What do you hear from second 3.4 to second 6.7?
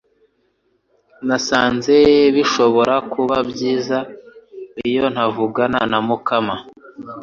byiza iyo ntavugana na Mukamana